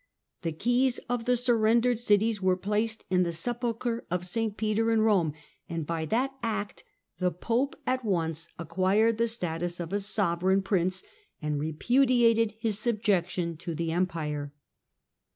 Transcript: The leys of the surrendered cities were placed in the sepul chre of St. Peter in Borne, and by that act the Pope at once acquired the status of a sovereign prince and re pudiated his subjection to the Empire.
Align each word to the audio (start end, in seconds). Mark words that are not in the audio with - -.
The 0.41 0.57
leys 0.65 0.99
of 1.09 1.25
the 1.25 1.37
surrendered 1.37 1.99
cities 1.99 2.41
were 2.41 2.57
placed 2.57 3.03
in 3.11 3.21
the 3.21 3.29
sepul 3.29 3.77
chre 3.77 4.01
of 4.09 4.25
St. 4.25 4.57
Peter 4.57 4.89
in 4.91 5.01
Borne, 5.03 5.35
and 5.69 5.85
by 5.85 6.07
that 6.07 6.31
act 6.41 6.83
the 7.19 7.29
Pope 7.31 7.75
at 7.85 8.03
once 8.03 8.47
acquired 8.57 9.19
the 9.19 9.27
status 9.27 9.79
of 9.79 9.93
a 9.93 9.99
sovereign 9.99 10.63
prince 10.63 11.03
and 11.39 11.59
re 11.59 11.71
pudiated 11.71 12.55
his 12.57 12.79
subjection 12.79 13.55
to 13.57 13.75
the 13.75 13.91
Empire. 13.91 14.51